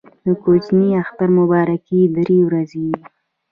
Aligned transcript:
د 0.25 0.27
کوچني 0.43 0.89
اختر 1.01 1.29
مبارکي 1.37 2.01
درې 2.17 2.37
ورځې 2.47 2.79
وي. 2.89 2.97